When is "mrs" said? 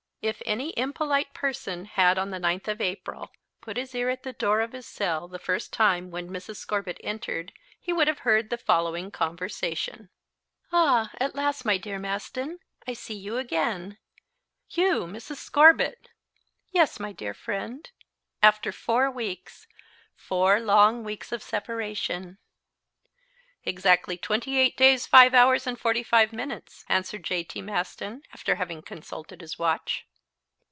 6.29-6.57, 15.07-15.37